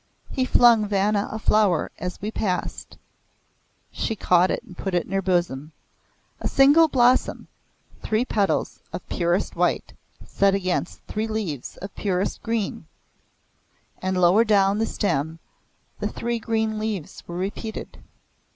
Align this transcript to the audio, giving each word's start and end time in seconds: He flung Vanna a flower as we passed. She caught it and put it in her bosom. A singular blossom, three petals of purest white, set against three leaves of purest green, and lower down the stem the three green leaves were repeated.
He 0.31 0.45
flung 0.45 0.87
Vanna 0.87 1.29
a 1.31 1.37
flower 1.37 1.91
as 1.99 2.19
we 2.19 2.31
passed. 2.31 2.97
She 3.91 4.15
caught 4.15 4.49
it 4.49 4.63
and 4.63 4.75
put 4.75 4.95
it 4.95 5.05
in 5.05 5.11
her 5.11 5.21
bosom. 5.21 5.73
A 6.39 6.47
singular 6.47 6.87
blossom, 6.87 7.47
three 8.01 8.25
petals 8.25 8.79
of 8.91 9.07
purest 9.09 9.55
white, 9.55 9.93
set 10.25 10.55
against 10.55 11.03
three 11.03 11.27
leaves 11.27 11.77
of 11.77 11.93
purest 11.93 12.41
green, 12.41 12.87
and 14.01 14.19
lower 14.19 14.43
down 14.43 14.79
the 14.79 14.87
stem 14.87 15.37
the 15.99 16.07
three 16.07 16.39
green 16.39 16.79
leaves 16.79 17.23
were 17.27 17.37
repeated. 17.37 17.99